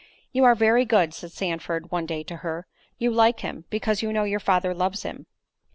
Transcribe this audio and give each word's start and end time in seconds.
"You 0.31 0.45
are 0.45 0.55
very 0.55 0.83
good," 0.83 1.13
said 1.13 1.31
Sandford, 1.31 1.91
one 1.91 2.07
day 2.07 2.23
to 2.23 2.37
her; 2.37 2.65
"you 2.97 3.11
like 3.11 3.41
him, 3.41 3.65
because 3.69 4.01
you 4.01 4.11
know 4.11 4.23
your 4.23 4.39
father 4.39 4.73
loves 4.73 5.03
him." 5.03 5.27